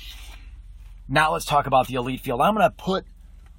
Now 1.07 1.35
let's 1.35 1.45
talk 1.45 1.67
about 1.67 1.89
the 1.89 1.95
elite 1.95 2.21
field. 2.21 2.41
I'm 2.41 2.55
going 2.55 2.69
to 2.69 2.77
put 2.77 3.05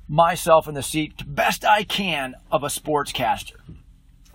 myself 0.08 0.68
in 0.68 0.74
the 0.74 0.84
seat 0.84 1.14
best 1.26 1.64
I 1.64 1.84
can 1.84 2.36
of 2.52 2.64
a 2.64 2.68
sportscaster 2.68 3.56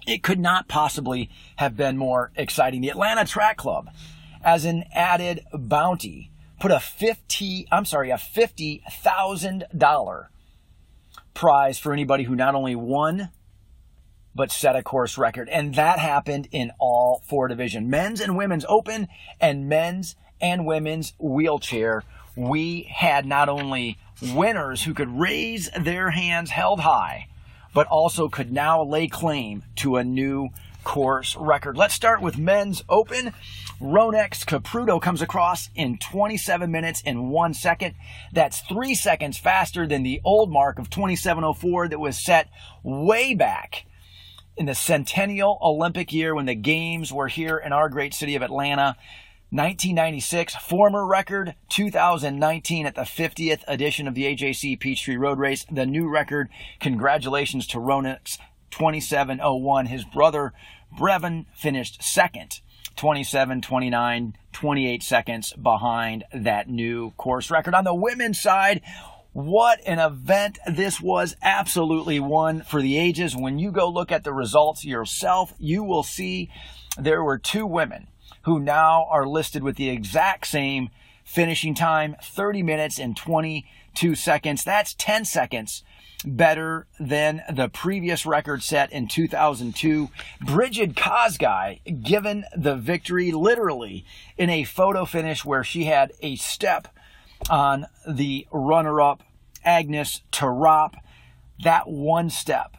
it 0.08 0.22
could 0.22 0.40
not 0.40 0.68
possibly 0.68 1.28
have 1.56 1.76
been 1.76 1.98
more 1.98 2.32
exciting. 2.34 2.80
The 2.80 2.88
Atlanta 2.88 3.26
Track 3.26 3.58
Club, 3.58 3.90
as 4.42 4.64
an 4.64 4.84
added 4.92 5.44
bounty, 5.52 6.30
put 6.58 6.70
a 6.70 6.80
50, 6.80 7.68
I'm 7.70 7.84
sorry, 7.84 8.10
a 8.10 8.16
$50,000 8.16 10.26
prize 11.34 11.78
for 11.78 11.92
anybody 11.92 12.24
who 12.24 12.34
not 12.34 12.54
only 12.54 12.74
won, 12.74 13.28
but 14.34 14.50
set 14.50 14.76
a 14.76 14.82
course 14.82 15.18
record. 15.18 15.50
And 15.50 15.74
that 15.74 15.98
happened 15.98 16.48
in 16.52 16.72
all 16.78 17.22
four 17.26 17.48
division, 17.48 17.90
men's 17.90 18.22
and 18.22 18.34
women's 18.34 18.64
open 18.66 19.08
and 19.40 19.68
men's 19.68 20.16
and 20.40 20.64
women's 20.64 21.12
wheelchair. 21.18 22.02
We 22.34 22.84
had 22.84 23.26
not 23.26 23.50
only 23.50 23.98
winners 24.22 24.84
who 24.84 24.94
could 24.94 25.18
raise 25.18 25.68
their 25.78 26.08
hands 26.10 26.50
held 26.50 26.80
high, 26.80 27.28
but 27.78 27.86
also 27.86 28.28
could 28.28 28.50
now 28.52 28.82
lay 28.82 29.06
claim 29.06 29.62
to 29.76 29.98
a 29.98 30.02
new 30.02 30.48
course 30.82 31.36
record. 31.36 31.76
Let's 31.76 31.94
start 31.94 32.20
with 32.20 32.36
men's 32.36 32.82
open. 32.88 33.32
Rhonex 33.80 34.44
Kipruto 34.44 35.00
comes 35.00 35.22
across 35.22 35.70
in 35.76 35.96
27 35.98 36.72
minutes 36.72 37.04
and 37.06 37.30
one 37.30 37.54
second. 37.54 37.94
That's 38.32 38.62
three 38.62 38.96
seconds 38.96 39.38
faster 39.38 39.86
than 39.86 40.02
the 40.02 40.20
old 40.24 40.50
mark 40.50 40.80
of 40.80 40.90
2704 40.90 41.86
that 41.86 42.00
was 42.00 42.18
set 42.18 42.48
way 42.82 43.32
back 43.34 43.86
in 44.56 44.66
the 44.66 44.74
Centennial 44.74 45.56
Olympic 45.62 46.12
year 46.12 46.34
when 46.34 46.46
the 46.46 46.56
games 46.56 47.12
were 47.12 47.28
here 47.28 47.58
in 47.58 47.72
our 47.72 47.88
great 47.88 48.12
city 48.12 48.34
of 48.34 48.42
Atlanta. 48.42 48.96
1996 49.50 50.56
former 50.56 51.06
record, 51.06 51.54
2019 51.70 52.84
at 52.84 52.94
the 52.94 53.00
50th 53.00 53.64
edition 53.66 54.06
of 54.06 54.14
the 54.14 54.24
AJC 54.24 54.78
Peachtree 54.78 55.16
Road 55.16 55.38
Race, 55.38 55.64
the 55.72 55.86
new 55.86 56.06
record. 56.06 56.50
Congratulations 56.80 57.66
to 57.68 57.78
Rhonex 57.78 58.36
2701. 58.70 59.86
His 59.86 60.04
brother 60.04 60.52
Brevin 60.94 61.46
finished 61.54 62.02
second, 62.02 62.60
27 62.96 63.62
29, 63.62 64.36
28 64.52 65.02
seconds 65.02 65.54
behind 65.54 66.24
that 66.34 66.68
new 66.68 67.12
course 67.12 67.50
record. 67.50 67.72
On 67.72 67.84
the 67.84 67.94
women's 67.94 68.38
side, 68.38 68.82
what 69.32 69.80
an 69.86 69.98
event 69.98 70.58
this 70.66 71.00
was. 71.00 71.36
Absolutely 71.40 72.20
one 72.20 72.60
for 72.60 72.82
the 72.82 72.98
ages. 72.98 73.34
When 73.34 73.58
you 73.58 73.72
go 73.72 73.88
look 73.88 74.12
at 74.12 74.24
the 74.24 74.34
results 74.34 74.84
yourself, 74.84 75.54
you 75.58 75.84
will 75.84 76.02
see 76.02 76.50
there 76.98 77.24
were 77.24 77.38
two 77.38 77.64
women 77.64 78.08
who 78.42 78.58
now 78.58 79.06
are 79.10 79.26
listed 79.26 79.62
with 79.62 79.76
the 79.76 79.88
exact 79.88 80.46
same 80.46 80.90
finishing 81.24 81.74
time 81.74 82.16
30 82.22 82.62
minutes 82.62 82.98
and 82.98 83.16
22 83.16 84.14
seconds. 84.14 84.64
That's 84.64 84.94
10 84.94 85.24
seconds 85.24 85.84
better 86.24 86.86
than 86.98 87.42
the 87.52 87.68
previous 87.68 88.26
record 88.26 88.62
set 88.62 88.90
in 88.92 89.06
2002. 89.06 90.08
Brigid 90.40 90.96
Kosgei 90.96 92.02
given 92.02 92.44
the 92.56 92.76
victory 92.76 93.30
literally 93.30 94.04
in 94.36 94.50
a 94.50 94.64
photo 94.64 95.04
finish 95.04 95.44
where 95.44 95.62
she 95.62 95.84
had 95.84 96.12
a 96.20 96.36
step 96.36 96.88
on 97.50 97.86
the 98.06 98.46
runner 98.50 99.00
up 99.00 99.22
Agnes 99.64 100.22
Tirop. 100.32 100.94
That 101.62 101.88
one 101.88 102.30
step 102.30 102.76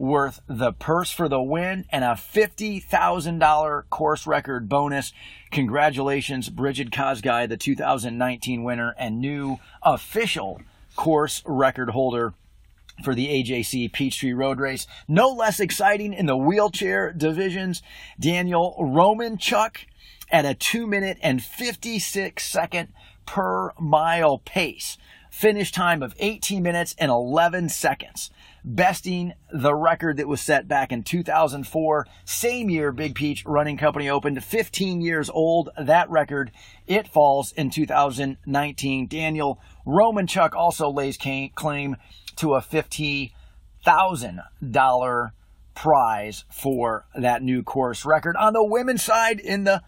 worth 0.00 0.40
the 0.46 0.72
purse 0.72 1.10
for 1.10 1.28
the 1.28 1.42
win 1.42 1.84
and 1.90 2.02
a 2.02 2.08
$50,000 2.08 3.90
course 3.90 4.26
record 4.26 4.66
bonus. 4.66 5.12
Congratulations, 5.50 6.48
Brigid 6.48 6.90
Kosgei, 6.90 7.46
the 7.46 7.58
2019 7.58 8.64
winner 8.64 8.94
and 8.98 9.20
new 9.20 9.58
official 9.82 10.62
course 10.96 11.42
record 11.44 11.90
holder 11.90 12.32
for 13.04 13.14
the 13.14 13.28
AJC 13.28 13.92
Peachtree 13.92 14.32
Road 14.32 14.58
Race. 14.58 14.86
No 15.06 15.28
less 15.28 15.60
exciting 15.60 16.14
in 16.14 16.24
the 16.24 16.36
wheelchair 16.36 17.12
divisions, 17.12 17.82
Daniel 18.18 18.76
Romanchuk 18.80 19.84
at 20.30 20.46
a 20.46 20.54
2 20.54 20.86
minute 20.86 21.18
and 21.22 21.42
56 21.42 22.42
second 22.42 22.88
per 23.26 23.72
mile 23.78 24.38
pace. 24.38 24.96
Finish 25.30 25.72
time 25.72 26.02
of 26.02 26.14
18 26.18 26.62
minutes 26.62 26.94
and 26.98 27.10
11 27.10 27.68
seconds 27.68 28.30
besting 28.64 29.32
the 29.52 29.74
record 29.74 30.18
that 30.18 30.28
was 30.28 30.40
set 30.40 30.68
back 30.68 30.92
in 30.92 31.02
2004. 31.02 32.06
Same 32.24 32.70
year 32.70 32.92
Big 32.92 33.14
Peach 33.14 33.44
Running 33.46 33.76
Company 33.76 34.08
opened, 34.08 34.42
15 34.42 35.00
years 35.00 35.30
old. 35.30 35.70
That 35.78 36.10
record, 36.10 36.50
it 36.86 37.08
falls 37.08 37.52
in 37.52 37.70
2019. 37.70 39.06
Daniel 39.06 39.60
Romanchuk 39.86 40.54
also 40.54 40.90
lays 40.90 41.16
claim 41.16 41.96
to 42.36 42.54
a 42.54 42.60
$50,000 42.60 45.30
prize 45.74 46.44
for 46.50 47.06
that 47.14 47.42
new 47.42 47.62
course 47.62 48.04
record. 48.04 48.36
On 48.36 48.52
the 48.52 48.64
women's 48.64 49.02
side, 49.02 49.40
in 49.40 49.64
the 49.64 49.82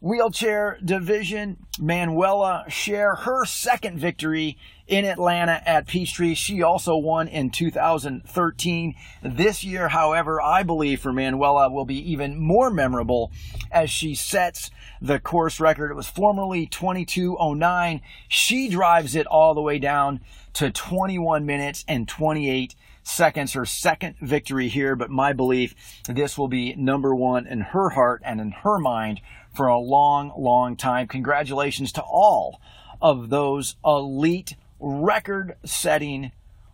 wheelchair 0.00 0.78
division, 0.84 1.56
Manuela 1.80 2.64
Schär 2.68 3.18
her 3.20 3.44
second 3.44 3.98
victory 3.98 4.56
in 4.88 5.04
Atlanta 5.04 5.62
at 5.66 5.86
Peachtree. 5.86 6.34
She 6.34 6.62
also 6.62 6.96
won 6.96 7.28
in 7.28 7.50
2013. 7.50 8.94
This 9.22 9.62
year, 9.62 9.88
however, 9.88 10.40
I 10.40 10.62
believe 10.62 11.00
for 11.00 11.12
Manuela 11.12 11.70
will 11.70 11.84
be 11.84 12.10
even 12.10 12.40
more 12.40 12.70
memorable 12.70 13.30
as 13.70 13.90
she 13.90 14.14
sets 14.14 14.70
the 15.00 15.20
course 15.20 15.60
record. 15.60 15.90
It 15.90 15.94
was 15.94 16.08
formerly 16.08 16.66
2209. 16.66 18.00
She 18.28 18.68
drives 18.68 19.14
it 19.14 19.26
all 19.26 19.54
the 19.54 19.60
way 19.60 19.78
down 19.78 20.20
to 20.54 20.70
21 20.70 21.44
minutes 21.44 21.84
and 21.86 22.08
28 22.08 22.74
seconds, 23.02 23.52
her 23.52 23.66
second 23.66 24.16
victory 24.20 24.68
here, 24.68 24.96
but 24.96 25.10
my 25.10 25.32
belief 25.32 25.74
this 26.08 26.36
will 26.36 26.48
be 26.48 26.74
number 26.74 27.14
one 27.14 27.46
in 27.46 27.60
her 27.60 27.90
heart 27.90 28.22
and 28.24 28.40
in 28.40 28.50
her 28.50 28.78
mind 28.78 29.20
for 29.54 29.66
a 29.66 29.78
long, 29.78 30.32
long 30.36 30.76
time. 30.76 31.06
Congratulations 31.06 31.92
to 31.92 32.02
all 32.02 32.60
of 33.00 33.30
those 33.30 33.76
elite 33.84 34.56
record 34.80 35.56
setting 35.64 36.32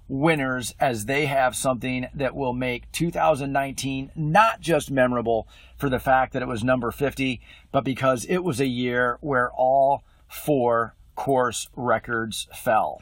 winners 0.09 0.75
as 0.79 1.07
they 1.07 1.27
have 1.27 1.57
something 1.57 2.07
that 2.15 2.35
will 2.35 2.53
make 2.53 2.91
2019 2.93 4.11
not 4.15 4.61
just 4.61 4.91
memorable 4.91 5.49
for 5.77 5.89
the 5.89 5.99
fact 5.99 6.33
that 6.33 6.43
it 6.43 6.49
was 6.49 6.63
number 6.63 6.91
50, 6.91 7.41
but 7.73 7.85
because 7.85 8.25
it 8.27 8.39
was 8.39 8.61
a 8.61 8.67
year 8.67 9.19
where 9.21 9.51
all 9.53 10.03
four 10.29 10.95
course 11.15 11.69
records 11.75 12.49
fell. 12.55 13.01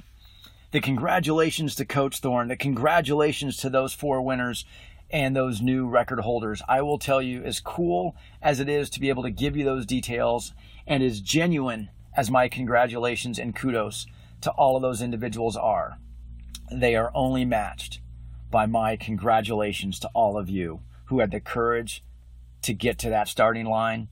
The 0.71 0.80
congratulations 0.80 1.75
to 1.76 1.85
Coach 1.85 2.21
Thorn, 2.21 2.49
the 2.49 2.56
congratulations 2.56 3.56
to 3.59 3.68
those 3.68 3.92
four 3.92 4.23
winners 4.23 4.64
and 5.11 5.37
those 5.37 5.61
new 5.61 5.87
record 5.87 6.21
holders. 6.21 6.62
I 6.68 6.80
will 6.80 6.99
tell 6.99 7.21
you, 7.21 7.42
as 7.42 7.61
cool 7.61 8.16
as 8.40 8.61
it 8.61 8.68
is 8.68 8.88
to 8.90 9.00
be 9.00 9.11
able 9.11 9.23
to 9.25 9.30
give 9.30 9.56
you 9.56 9.64
those 9.64 9.85
details, 9.85 10.54
and 10.87 11.02
as 11.02 11.21
genuine 11.21 11.90
as 12.16 12.30
my 12.30 12.49
congratulations 12.49 13.38
and 13.38 13.54
kudos 13.54 14.06
to 14.43 14.51
all 14.53 14.77
of 14.77 14.83
those 14.83 15.03
individuals 15.03 15.57
are, 15.57 15.99
they 16.71 16.95
are 16.95 17.11
only 17.15 17.45
matched 17.45 18.01
by 18.51 18.67
my 18.67 18.97
congratulations 18.97 19.99
to 20.01 20.11
all 20.15 20.37
of 20.37 20.49
you 20.49 20.81
who 21.07 21.21
had 21.21 21.31
the 21.31 21.41
courage 21.41 22.05
to 22.63 22.73
get 22.73 22.99
to 22.99 23.11
that 23.11 23.29
starting 23.29 23.67
line 23.67 24.09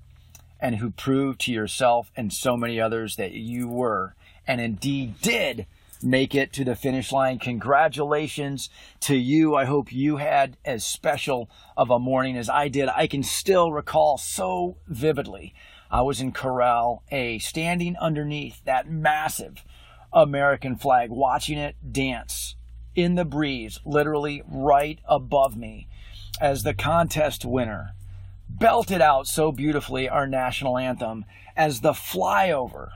and 0.58 0.76
who 0.76 0.90
proved 0.90 1.40
to 1.40 1.52
yourself 1.52 2.10
and 2.16 2.32
so 2.32 2.56
many 2.56 2.80
others 2.80 3.16
that 3.16 3.32
you 3.32 3.68
were 3.68 4.14
and 4.46 4.60
indeed 4.60 5.20
did 5.20 5.66
make 6.02 6.34
it 6.34 6.52
to 6.52 6.64
the 6.64 6.74
finish 6.74 7.12
line. 7.12 7.38
Congratulations 7.38 8.70
to 9.00 9.14
you. 9.16 9.54
I 9.54 9.64
hope 9.64 9.92
you 9.92 10.16
had 10.16 10.56
as 10.64 10.84
special 10.84 11.50
of 11.76 11.90
a 11.90 11.98
morning 11.98 12.36
as 12.36 12.48
I 12.48 12.68
did. 12.68 12.88
I 12.88 13.06
can 13.06 13.22
still 13.22 13.72
recall 13.72 14.18
so 14.18 14.76
vividly. 14.86 15.54
I 15.90 16.02
was 16.02 16.20
in 16.20 16.32
Corral 16.32 17.02
A, 17.10 17.38
standing 17.38 17.96
underneath 17.96 18.64
that 18.64 18.88
massive 18.88 19.64
American 20.12 20.76
flag, 20.76 21.10
watching 21.10 21.58
it 21.58 21.76
dance 21.92 22.56
in 22.94 23.14
the 23.14 23.24
breeze, 23.24 23.80
literally 23.84 24.42
right 24.48 24.98
above 25.04 25.56
me, 25.56 25.88
as 26.40 26.62
the 26.62 26.74
contest 26.74 27.44
winner 27.44 27.94
belted 28.48 29.00
out 29.00 29.26
so 29.26 29.52
beautifully 29.52 30.08
our 30.08 30.26
national 30.26 30.76
anthem 30.76 31.24
as 31.56 31.80
the 31.80 31.92
flyover 31.92 32.90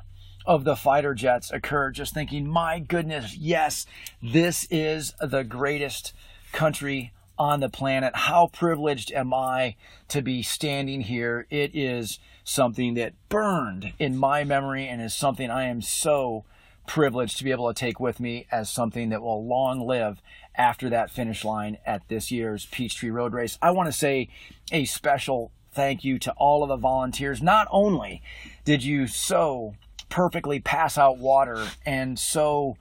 of 0.45 0.65
the 0.65 0.77
fighter 0.77 1.15
jets 1.15 1.51
occurred, 1.51 1.95
just 1.95 2.13
thinking, 2.13 2.47
my 2.47 2.79
goodness, 2.79 3.37
yes, 3.37 3.87
this 4.23 4.67
is 4.71 5.15
the 5.21 5.43
greatest 5.43 6.13
country 6.53 7.13
on 7.39 7.61
the 7.61 7.69
planet. 7.69 8.15
How 8.15 8.49
privileged 8.49 9.11
am 9.13 9.33
I 9.33 9.77
to 10.09 10.23
be 10.23 10.43
standing 10.43 11.01
here? 11.03 11.47
It 11.51 11.75
is 11.75 12.19
something 12.45 12.95
that 12.95 13.15
burned 13.29 13.93
in 13.99 14.17
my 14.17 14.45
memory 14.45 14.87
and 14.87 15.01
is 15.01 15.15
something 15.15 15.51
I 15.51 15.65
am 15.65 15.81
so 15.81 16.45
privileged 16.87 17.39
to 17.39 17.45
be 17.45 17.51
able 17.51 17.73
to 17.73 17.79
take 17.79 17.99
with 17.99 18.21
me 18.21 18.47
as 18.51 18.71
something 18.71 19.09
that 19.11 19.23
will 19.23 19.47
long 19.47 19.87
live 19.87 20.21
after 20.55 20.89
that 20.91 21.11
finish 21.11 21.45
line 21.45 21.79
at 21.85 22.09
this 22.09 22.31
year's 22.31 22.67
Peachtree 22.67 23.11
Road 23.11 23.33
Race. 23.33 23.59
I 23.61 23.71
want 23.71 23.87
to 23.87 23.93
say 23.93 24.29
a 24.71 24.85
special 24.85 25.53
thank 25.73 26.05
you 26.05 26.19
to 26.21 26.33
all 26.33 26.63
of 26.63 26.69
the 26.69 26.77
volunteers. 26.77 27.43
Not 27.43 27.67
only 27.71 28.23
did 28.65 28.85
you 28.85 29.07
so 29.07 29.75
perfectly 30.09 30.61
pass 30.61 30.97
out 30.97 31.19
water 31.19 31.67
and 31.85 32.19
so 32.19 32.77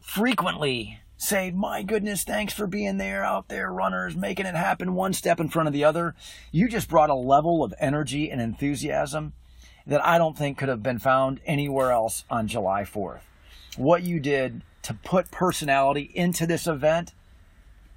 frequently 0.00 1.00
say, 1.16 1.50
My 1.50 1.82
goodness, 1.82 2.22
thanks 2.22 2.52
for 2.52 2.66
being 2.66 2.98
there 2.98 3.24
out 3.24 3.48
there, 3.48 3.72
runners, 3.72 4.16
making 4.16 4.46
it 4.46 4.54
happen 4.54 4.94
one 4.94 5.12
step 5.12 5.40
in 5.40 5.48
front 5.48 5.66
of 5.66 5.72
the 5.72 5.84
other. 5.84 6.14
You 6.52 6.68
just 6.68 6.88
brought 6.88 7.10
a 7.10 7.14
level 7.14 7.64
of 7.64 7.74
energy 7.80 8.30
and 8.30 8.40
enthusiasm 8.40 9.32
that 9.86 10.04
I 10.04 10.18
don't 10.18 10.36
think 10.36 10.58
could 10.58 10.68
have 10.68 10.82
been 10.82 10.98
found 10.98 11.40
anywhere 11.46 11.92
else 11.92 12.24
on 12.28 12.48
July 12.48 12.82
4th. 12.82 13.20
What 13.76 14.02
you 14.02 14.20
did 14.20 14.62
to 14.82 14.94
put 14.94 15.30
personality 15.30 16.10
into 16.14 16.46
this 16.46 16.66
event 16.66 17.12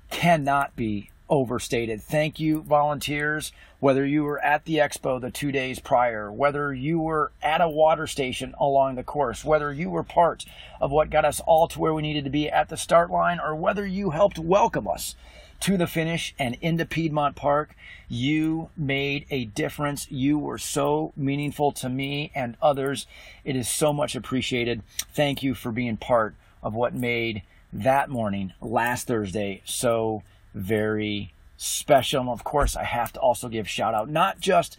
cannot 0.09 0.75
be 0.75 1.09
overstated. 1.29 2.01
Thank 2.01 2.39
you, 2.39 2.61
volunteers, 2.61 3.51
whether 3.79 4.05
you 4.05 4.23
were 4.23 4.39
at 4.39 4.65
the 4.65 4.77
expo 4.77 5.21
the 5.21 5.31
two 5.31 5.51
days 5.51 5.79
prior, 5.79 6.31
whether 6.31 6.73
you 6.73 6.99
were 6.99 7.31
at 7.41 7.61
a 7.61 7.69
water 7.69 8.07
station 8.07 8.55
along 8.59 8.95
the 8.95 9.03
course, 9.03 9.45
whether 9.45 9.71
you 9.71 9.89
were 9.89 10.03
part 10.03 10.45
of 10.81 10.91
what 10.91 11.11
got 11.11 11.25
us 11.25 11.39
all 11.41 11.67
to 11.67 11.79
where 11.79 11.93
we 11.93 12.01
needed 12.01 12.23
to 12.23 12.29
be 12.29 12.49
at 12.49 12.69
the 12.69 12.77
start 12.77 13.11
line, 13.11 13.39
or 13.39 13.55
whether 13.55 13.85
you 13.85 14.09
helped 14.09 14.39
welcome 14.39 14.87
us 14.87 15.15
to 15.61 15.77
the 15.77 15.87
finish 15.87 16.33
and 16.39 16.55
into 16.61 16.85
Piedmont 16.85 17.35
Park. 17.35 17.75
You 18.07 18.69
made 18.77 19.25
a 19.29 19.45
difference. 19.45 20.09
You 20.09 20.39
were 20.39 20.57
so 20.57 21.13
meaningful 21.15 21.71
to 21.73 21.89
me 21.89 22.31
and 22.33 22.55
others. 22.61 23.07
It 23.43 23.55
is 23.55 23.67
so 23.67 23.93
much 23.93 24.15
appreciated. 24.15 24.81
Thank 25.13 25.43
you 25.43 25.53
for 25.53 25.71
being 25.71 25.97
part 25.97 26.35
of 26.63 26.73
what 26.73 26.93
made 26.93 27.43
that 27.71 28.09
morning, 28.09 28.53
last 28.61 29.07
Thursday, 29.07 29.61
so 29.63 30.23
very 30.53 31.33
special. 31.55 32.21
And 32.21 32.29
of 32.29 32.43
course, 32.43 32.75
I 32.75 32.83
have 32.83 33.13
to 33.13 33.19
also 33.19 33.47
give 33.47 33.69
shout 33.69 33.93
out, 33.93 34.09
not 34.09 34.39
just 34.39 34.77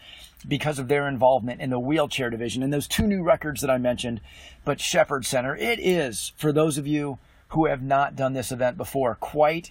because 0.49 0.79
of 0.79 0.89
their 0.89 1.07
involvement 1.07 1.61
in 1.61 1.71
the 1.71 1.79
wheelchair 1.79 2.31
division 2.31 2.63
and 2.63 2.73
those 2.73 2.89
two 2.89 3.07
new 3.07 3.23
records 3.23 3.61
that 3.61 3.71
I 3.71 3.79
mentioned, 3.79 4.21
but 4.65 4.81
Shepherd 4.81 5.25
Center. 5.25 5.55
It 5.55 5.79
is, 5.79 6.33
for 6.37 6.53
those 6.53 6.79
of 6.79 6.87
you 6.87 7.19
who 7.49 7.67
have 7.67 7.83
not 7.83 8.17
done 8.17 8.33
this 8.33 8.51
event 8.51 8.77
before, 8.77 9.15
quite 9.15 9.71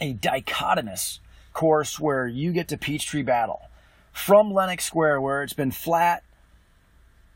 a 0.00 0.14
dichotomous 0.14 1.18
course 1.52 1.98
where 1.98 2.26
you 2.26 2.52
get 2.52 2.68
to 2.68 2.76
Peachtree 2.76 3.22
Battle 3.22 3.62
from 4.12 4.52
Lenox 4.52 4.84
Square, 4.84 5.20
where 5.20 5.42
it's 5.42 5.52
been 5.52 5.70
flat 5.70 6.22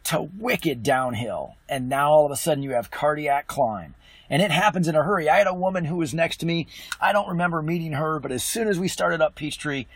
to 0.05 0.29
wicked 0.39 0.83
downhill. 0.83 1.57
And 1.69 1.89
now 1.89 2.11
all 2.11 2.27
of 2.27 2.33
a 2.33 2.37
sudden 2.37 2.63
you 2.63 2.73
have 2.73 2.91
cardiac 2.91 3.47
climb. 3.47 3.95
And 4.29 4.41
it 4.41 4.51
happens 4.51 4.87
in 4.89 4.95
a 4.95 5.03
hurry. 5.03 5.29
I 5.29 5.39
had 5.39 5.47
a 5.47 5.55
woman 5.55 5.85
who 5.85 5.97
was 5.97 6.15
next 6.15 6.39
to 6.39 6.47
me. 6.47 6.69
I 7.01 7.13
don't 7.13 7.29
remember 7.29 7.63
meeting 7.63 7.93
her, 7.93 8.21
but 8.21 8.31
as 8.31 8.45
soon 8.45 8.69
as 8.69 8.79
we 8.79 8.89
started 8.89 9.21
up 9.21 9.35
Peachtree 9.35 9.87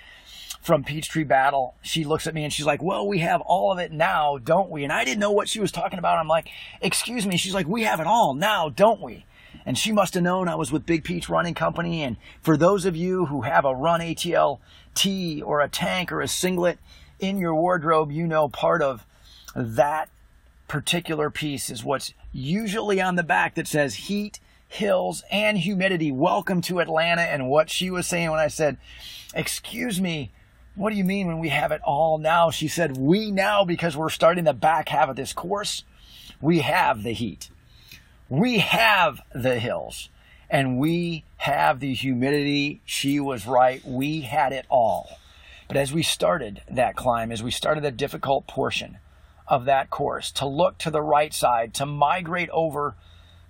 from 0.61 0.83
Peachtree 0.83 1.25
Battle, 1.25 1.75
she 1.83 2.05
looks 2.05 2.27
at 2.27 2.35
me 2.35 2.43
and 2.43 2.53
she's 2.53 2.67
like, 2.67 2.83
Well, 2.83 3.07
we 3.07 3.19
have 3.19 3.41
all 3.43 3.71
of 3.73 3.79
it 3.79 3.93
now, 3.93 4.39
don't 4.39 4.71
we? 4.71 4.83
And 4.83 4.93
I 4.93 5.05
didn't 5.05 5.21
know 5.21 5.31
what 5.31 5.49
she 5.49 5.61
was 5.61 5.71
talking 5.71 5.99
about. 5.99 6.19
I'm 6.19 6.29
like, 6.29 6.49
Excuse 6.81 7.27
me. 7.27 7.37
She's 7.37 7.55
like, 7.55 7.69
We 7.69 7.83
have 7.83 8.01
it 8.01 8.07
all 8.07 8.35
now, 8.35 8.69
don't 8.71 9.01
we? 9.01 9.25
And 9.67 9.79
she 9.79 9.93
must 9.93 10.15
have 10.15 10.23
known 10.23 10.49
I 10.49 10.55
was 10.57 10.71
with 10.71 10.87
Big 10.87 11.05
Peach 11.05 11.29
Running 11.29 11.55
Company. 11.55 12.03
And 12.03 12.17
for 12.43 12.57
those 12.57 12.85
of 12.85 12.97
you 12.97 13.27
who 13.27 13.43
have 13.43 13.65
a 13.65 13.75
Run 13.75 14.01
ATL 14.01 14.59
tee 14.95 15.41
or 15.43 15.61
a 15.61 15.69
tank 15.69 16.13
or 16.13 16.21
a 16.21 16.29
singlet 16.29 16.79
in 17.19 17.39
your 17.39 17.55
wardrobe, 17.55 18.13
you 18.13 18.27
know 18.27 18.49
part 18.49 18.83
of 18.83 19.07
that 19.55 20.09
particular 20.69 21.31
piece 21.31 21.71
is 21.71 21.85
what's 21.85 22.13
usually 22.33 23.01
on 23.01 23.17
the 23.17 23.23
back 23.23 23.55
that 23.55 23.67
says 23.67 23.95
heat, 23.95 24.41
hills, 24.69 25.23
and 25.31 25.59
humidity. 25.59 26.13
Welcome 26.13 26.61
to 26.63 26.81
Atlanta. 26.81 27.23
And 27.23 27.49
what 27.49 27.71
she 27.71 27.91
was 27.91 28.07
saying 28.07 28.31
when 28.31 28.41
I 28.41 28.49
said, 28.49 28.77
Excuse 29.35 30.01
me, 30.01 30.31
what 30.75 30.91
do 30.91 30.97
you 30.97 31.05
mean 31.05 31.27
when 31.27 31.39
we 31.39 31.49
have 31.49 31.73
it 31.73 31.81
all 31.83 32.19
now? 32.19 32.51
She 32.51 32.69
said, 32.69 32.97
We 32.97 33.31
now, 33.31 33.65
because 33.65 33.97
we're 33.97 34.11
starting 34.11 34.45
the 34.45 34.53
back 34.53 34.89
half 34.89 35.09
of 35.09 35.17
this 35.17 35.33
course, 35.33 35.85
we 36.41 36.61
have 36.61 37.03
the 37.03 37.13
heat. 37.13 37.49
We 38.29 38.59
have 38.59 39.21
the 39.35 39.59
hills 39.59 40.09
and 40.49 40.79
we 40.79 41.25
have 41.39 41.81
the 41.81 41.95
humidity. 41.95 42.81
She 42.85 43.21
was 43.21 43.47
right. 43.47 43.85
We 43.85 44.23
had 44.23 44.53
it 44.53 44.67
all. 44.71 45.19
But 45.69 45.77
as 45.77 45.93
we 45.93 46.03
started 46.03 46.63
that 46.71 46.97
climb, 46.97 47.33
as 47.33 47.43
we 47.43 47.51
started 47.51 47.85
the 47.85 47.91
difficult 47.91 48.47
portion 48.47 48.99
of 49.47 49.67
that 49.67 49.91
course, 49.91 50.31
to 50.33 50.47
look 50.47 50.79
to 50.79 50.91
the 50.91 51.03
right 51.03 51.35
side, 51.35 51.75
to 51.75 51.87
migrate 51.87 52.51
over 52.51 52.95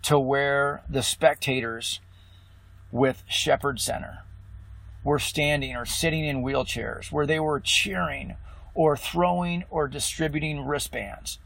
to 0.03 0.19
where 0.19 0.83
the 0.89 1.03
spectators 1.03 2.01
with 2.91 3.23
Shepherd 3.29 3.81
Center 3.81 4.25
were 5.05 5.19
standing 5.19 5.77
or 5.77 5.85
sitting 5.85 6.25
in 6.25 6.43
wheelchairs, 6.43 7.13
where 7.13 7.27
they 7.27 7.39
were 7.39 7.61
cheering 7.61 8.37
or 8.75 8.97
throwing 8.97 9.65
or 9.71 9.87
distributing 9.87 10.65
wristbands 10.65 11.39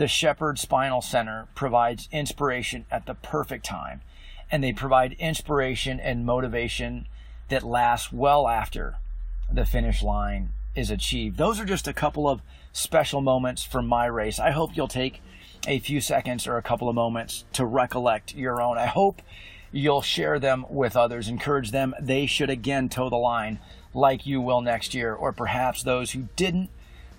the 0.00 0.08
Shepherd 0.08 0.58
Spinal 0.58 1.02
Center 1.02 1.46
provides 1.54 2.08
inspiration 2.10 2.86
at 2.90 3.04
the 3.04 3.12
perfect 3.12 3.66
time, 3.66 4.00
and 4.50 4.64
they 4.64 4.72
provide 4.72 5.12
inspiration 5.18 6.00
and 6.00 6.24
motivation 6.24 7.06
that 7.50 7.64
lasts 7.64 8.10
well 8.10 8.48
after 8.48 8.96
the 9.52 9.66
finish 9.66 10.02
line 10.02 10.54
is 10.74 10.90
achieved. 10.90 11.36
Those 11.36 11.60
are 11.60 11.66
just 11.66 11.86
a 11.86 11.92
couple 11.92 12.26
of 12.26 12.40
special 12.72 13.20
moments 13.20 13.62
from 13.62 13.86
my 13.86 14.06
race. 14.06 14.40
I 14.40 14.52
hope 14.52 14.74
you'll 14.74 14.88
take 14.88 15.20
a 15.68 15.80
few 15.80 16.00
seconds 16.00 16.46
or 16.46 16.56
a 16.56 16.62
couple 16.62 16.88
of 16.88 16.94
moments 16.94 17.44
to 17.52 17.66
recollect 17.66 18.34
your 18.34 18.62
own. 18.62 18.78
I 18.78 18.86
hope 18.86 19.20
you'll 19.70 20.00
share 20.00 20.38
them 20.38 20.64
with 20.70 20.96
others, 20.96 21.28
encourage 21.28 21.72
them 21.72 21.94
they 22.00 22.24
should 22.24 22.48
again 22.48 22.88
toe 22.88 23.10
the 23.10 23.16
line 23.16 23.58
like 23.92 24.24
you 24.24 24.40
will 24.40 24.62
next 24.62 24.94
year, 24.94 25.12
or 25.12 25.30
perhaps 25.30 25.82
those 25.82 26.12
who 26.12 26.28
didn't 26.36 26.70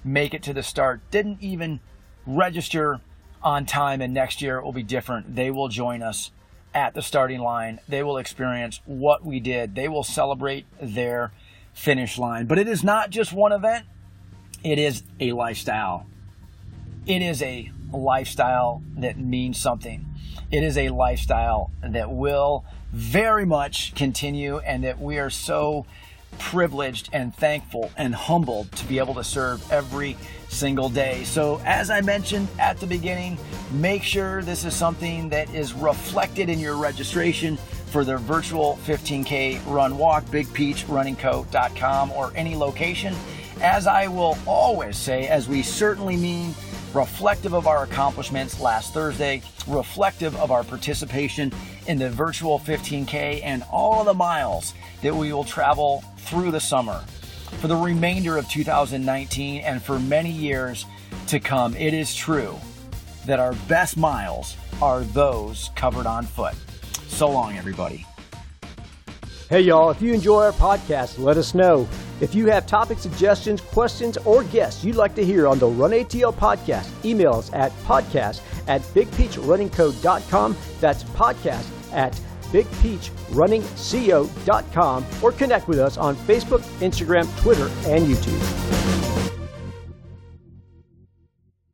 make 0.04 0.34
it 0.34 0.42
to 0.42 0.54
the 0.54 0.64
start, 0.64 1.02
didn't 1.12 1.38
even 1.42 1.80
register 2.26 3.00
on 3.44 3.66
time, 3.66 4.02
and 4.02 4.14
next 4.14 4.42
year 4.42 4.58
it 4.58 4.64
will 4.64 4.74
be 4.74 4.84
different. 4.84 5.36
They 5.36 5.50
will 5.52 5.68
join 5.68 6.02
us 6.04 6.32
at 6.74 6.94
the 6.94 7.02
starting 7.02 7.42
line. 7.42 7.80
They 7.88 8.04
will 8.04 8.18
experience 8.18 8.80
what 8.86 9.26
we 9.26 9.40
did. 9.40 9.76
They 9.76 9.88
will 9.88 10.04
celebrate 10.04 10.66
their 10.82 11.32
finish 11.74 12.18
line. 12.18 12.46
But 12.46 12.60
it 12.60 12.68
is 12.68 12.84
not 12.84 13.10
just 13.10 13.34
one 13.34 13.52
event, 13.52 13.86
it 14.64 14.78
is 14.78 15.04
a 15.20 15.32
lifestyle. 15.34 16.06
It 17.08 17.22
is 17.22 17.42
a 17.42 17.72
lifestyle 17.92 18.84
that 18.98 19.18
means 19.18 19.60
something. 19.60 20.06
it 20.52 20.64
is 20.64 20.78
a 20.78 20.90
lifestyle 20.90 21.72
that 21.82 22.12
will 22.12 22.66
very 22.92 23.46
much 23.46 23.96
continue 23.96 24.58
and 24.60 24.84
that 24.84 25.00
we 25.00 25.18
are 25.18 25.30
so 25.30 25.86
privileged 26.40 27.10
and 27.14 27.36
thankful 27.36 27.92
and 27.98 28.14
humbled 28.14 28.72
to 28.74 28.86
be 28.86 29.00
able 29.00 29.14
to 29.16 29.24
serve 29.24 29.70
every 29.72 30.18
single 30.50 30.90
day. 30.90 31.24
So, 31.24 31.62
as 31.66 31.90
I 31.90 32.02
mentioned 32.02 32.48
at 32.60 32.80
the 32.80 32.88
beginning, 32.88 33.38
make 33.72 34.04
sure 34.04 34.42
this 34.42 34.66
is 34.66 34.76
something 34.76 35.30
that 35.30 35.54
is 35.54 35.74
reflected 35.74 36.50
in 36.50 36.60
your 36.60 36.76
registration 36.76 37.58
for 37.92 38.06
their 38.06 38.18
virtual 38.18 38.80
15K 38.86 39.62
run 39.68 39.98
walk, 39.98 40.24
bigpeachrunningco.com 40.26 42.12
or 42.12 42.32
any 42.36 42.56
location. 42.56 43.16
As 43.62 43.86
I 43.86 44.08
will 44.08 44.38
always 44.46 44.98
say, 44.98 45.28
as 45.28 45.48
we 45.48 45.62
certainly 45.62 46.18
mean, 46.18 46.56
reflective 46.94 47.54
of 47.54 47.68
our 47.68 47.84
accomplishments 47.84 48.60
last 48.60 48.94
Thursday, 48.94 49.42
reflective 49.68 50.36
of 50.38 50.52
our 50.52 50.64
participation 50.64 51.52
in 51.88 51.98
the 51.98 52.10
virtual 52.10 52.60
15K 52.60 53.42
and 53.44 53.64
all 53.72 54.00
of 54.00 54.06
the 54.06 54.14
miles 54.14 54.74
that 55.02 55.16
we 55.16 55.34
will 55.34 55.44
travel 55.44 56.04
through 56.18 56.52
the 56.52 56.60
summer. 56.60 57.04
For 57.60 57.68
the 57.68 57.76
remainder 57.76 58.38
of 58.38 58.48
2019 58.50 59.62
and 59.62 59.82
for 59.82 60.00
many 60.00 60.32
years 60.32 60.86
to 61.28 61.40
come, 61.40 61.76
it 61.76 61.94
is 61.94 62.16
true 62.16 62.56
that 63.26 63.40
our 63.40 63.54
best 63.68 63.98
miles 63.98 64.56
are 64.82 65.02
those 65.02 65.70
covered 65.76 66.06
on 66.06 66.26
foot. 66.26 66.56
So 67.08 67.30
long, 67.30 67.58
everybody. 67.58 68.06
Hey, 69.50 69.62
y'all, 69.62 69.90
if 69.92 70.02
you 70.02 70.14
enjoy 70.14 70.44
our 70.44 70.54
podcast, 70.54 71.20
let 71.20 71.38
us 71.38 71.54
know. 71.54 71.88
If 72.22 72.36
you 72.36 72.46
have 72.52 72.68
topic 72.68 73.00
suggestions, 73.00 73.60
questions, 73.60 74.18
or 74.26 74.44
guests 74.44 74.86
you'd 74.86 74.96
like 74.96 75.16
to 75.16 75.26
hear 75.26 75.48
on 75.48 75.58
the 75.58 75.68
Run 75.68 75.90
ATL 75.92 76.34
podcast, 76.34 76.88
email 77.04 77.34
us 77.34 77.52
at 77.52 77.72
podcast 77.80 78.42
at 78.68 78.82
bigpeachrunningco.com. 78.82 80.56
That's 80.80 81.04
podcast 81.04 81.68
at 81.92 82.14
bigpeachrunningco.com 82.52 85.06
or 85.24 85.32
connect 85.32 85.68
with 85.68 85.80
us 85.80 85.98
on 85.98 86.16
Facebook, 86.16 86.62
Instagram, 86.80 87.28
Twitter, 87.42 87.72
and 87.90 88.06
YouTube. 88.06 89.01